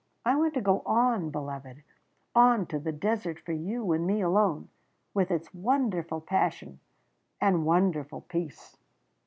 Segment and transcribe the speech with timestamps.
[0.25, 1.83] I want to go on, beloved
[2.33, 4.69] on to the desert for you and me alone,
[5.13, 6.79] with its wonderful passion,
[7.39, 8.77] and wonderful peace...."